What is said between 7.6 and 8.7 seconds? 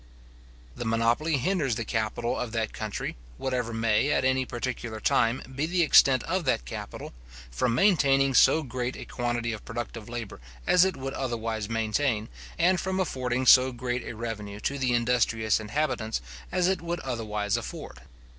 maintaining so